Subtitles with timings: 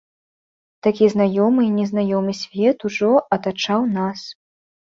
[0.87, 4.19] Такі знаёмы і незнаёмы свет ужо атачаў нас.